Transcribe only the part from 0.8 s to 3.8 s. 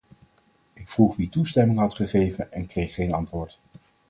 vroeg wie toestemming had gegeven en kreeg geen antwoord.